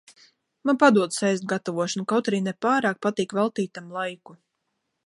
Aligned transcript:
Man 0.69 0.79
padodas 0.83 1.21
ēst 1.27 1.45
gatavošana, 1.53 2.07
kaut 2.13 2.33
arī 2.33 2.41
ne 2.47 2.55
pārāk 2.69 3.01
patīk 3.09 3.37
veltīt 3.41 3.77
tam 3.79 3.97
laiku. 4.01 4.41